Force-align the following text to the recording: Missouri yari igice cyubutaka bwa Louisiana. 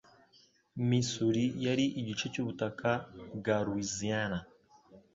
Missouri 0.89 1.45
yari 1.65 1.85
igice 1.99 2.25
cyubutaka 2.33 2.89
bwa 3.37 3.55
Louisiana. 3.65 4.39